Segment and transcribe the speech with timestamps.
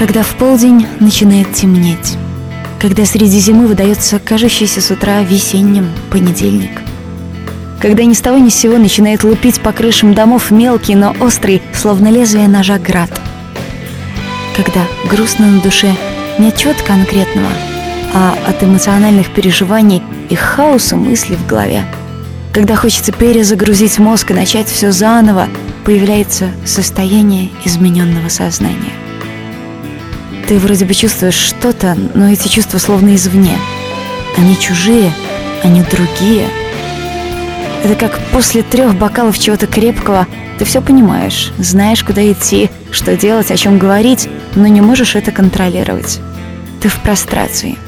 [0.00, 2.16] Когда в полдень начинает темнеть.
[2.80, 6.70] Когда среди зимы выдается кажущийся с утра весенним понедельник.
[7.82, 11.60] Когда ни с того ни с сего начинает лупить по крышам домов мелкий, но острый,
[11.74, 13.10] словно лезвие ножа град.
[14.56, 15.94] Когда грустно на душе
[16.38, 17.50] нет чего-то конкретного,
[18.14, 21.84] а от эмоциональных переживаний и хаоса мыслей в голове.
[22.54, 25.46] Когда хочется перезагрузить мозг и начать все заново,
[25.84, 29.09] появляется состояние измененного сознания.
[30.50, 33.56] Ты вроде бы чувствуешь что-то, но эти чувства словно извне.
[34.36, 35.12] Они чужие,
[35.62, 36.48] они другие.
[37.84, 40.26] Это как после трех бокалов чего-то крепкого
[40.58, 45.30] ты все понимаешь, знаешь, куда идти, что делать, о чем говорить, но не можешь это
[45.30, 46.18] контролировать.
[46.82, 47.78] Ты в прострации.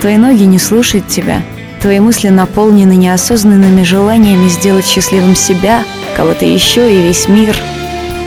[0.00, 1.42] Твои ноги не слушают тебя,
[1.82, 5.84] твои мысли наполнены неосознанными желаниями сделать счастливым себя,
[6.16, 7.54] кого-то еще и весь мир.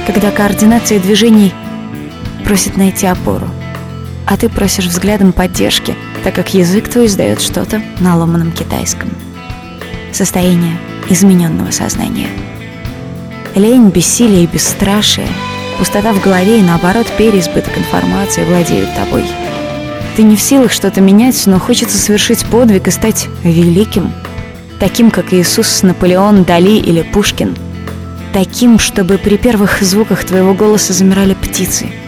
[0.05, 1.51] Когда координация движений
[2.45, 3.47] просит найти опору–
[4.25, 9.09] а ты просишь взглядом поддержки, так как язык твой издает что-то на ломаном китайском.
[10.11, 10.77] Состояние
[11.09, 12.29] измененного сознания.
[13.55, 15.27] Лень, бессилие и бесстрашие,
[15.77, 19.25] пустота в голове и, наоборот, переизбыток информации владеют тобой.
[20.15, 24.13] Ты не в силах что-то менять, но хочется совершить подвиг и стать великим.
[24.79, 27.55] Таким, как Иисус, Наполеон, Дали или Пушкин.
[28.31, 31.87] Таким, чтобы при первых звуках твоего голоса замирали птицы–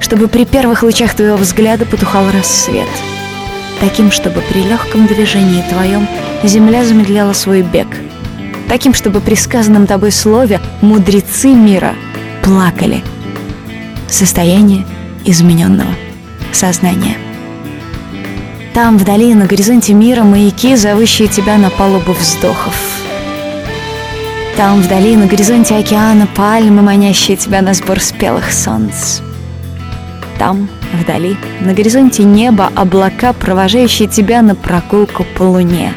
[0.00, 2.88] чтобы при первых лучах твоего взгляда потухал рассвет.
[3.80, 6.08] Таким, чтобы при легком движении твоем
[6.42, 7.88] земля замедляла свой бег.
[8.68, 11.94] Таким, чтобы при сказанном тобой слове мудрецы мира
[12.42, 13.02] плакали.
[14.08, 14.86] Состояние
[15.24, 15.90] измененного
[16.52, 17.16] сознания.
[18.72, 22.74] Там, вдали, на горизонте мира, маяки, зовущие тебя на палубу вздохов.
[24.56, 29.20] Там, вдали, на горизонте океана, пальмы, манящие тебя на сбор спелых солнц.
[30.38, 35.92] Там, вдали, на горизонте неба облака, провожающие тебя на прогулку по луне.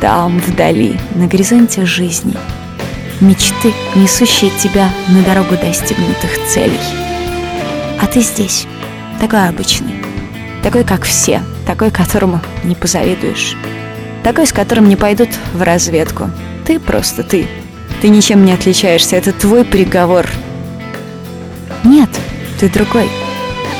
[0.00, 2.34] Там, вдали, на горизонте жизни,
[3.20, 6.80] мечты, несущие тебя на дорогу достигнутых целей.
[8.00, 8.66] А ты здесь,
[9.20, 10.02] такой обычный,
[10.62, 13.56] такой, как все, такой, которому не позавидуешь,
[14.24, 16.30] такой, с которым не пойдут в разведку.
[16.66, 17.46] Ты просто ты.
[18.00, 20.26] Ты ничем не отличаешься, это твой приговор.
[21.84, 22.08] Нет,
[22.60, 23.08] ты другой.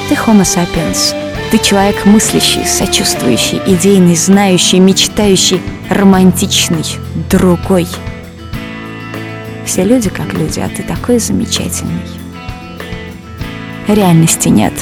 [0.08, 1.14] Ты Homo sapiens.
[1.50, 5.60] Ты человек мыслящий, сочувствующий, идейный, знающий, мечтающий,
[5.91, 6.84] романтичный,
[7.28, 7.86] другой.
[9.66, 12.00] Все люди как люди, а ты такой замечательный.
[13.86, 14.72] Реальности нет.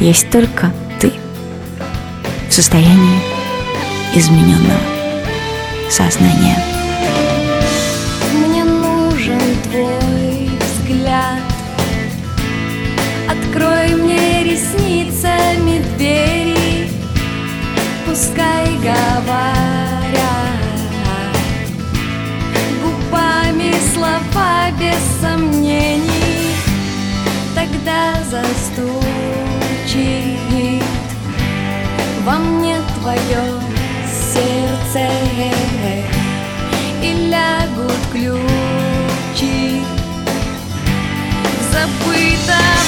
[0.00, 1.12] Есть только ты.
[2.50, 3.20] В состоянии
[4.14, 4.80] измененного
[5.88, 6.62] сознания.
[22.82, 26.54] Губами слова без сомнений
[27.54, 28.90] Тогда застучит.
[32.24, 33.44] Во мне твое
[34.06, 35.08] сердце
[37.02, 39.82] И лягут ключи.
[41.72, 42.79] Забытого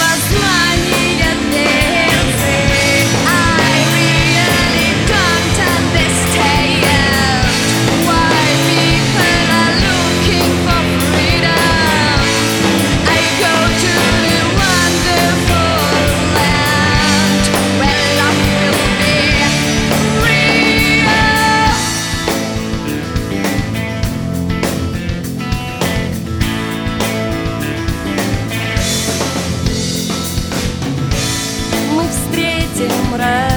[32.22, 33.51] встретим раз.